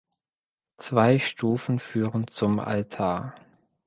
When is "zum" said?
2.27-2.59